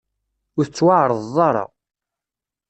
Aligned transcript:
Ur 0.57 0.65
tettwaɛerḍeḍ 0.65 1.37
ara. 1.47 1.65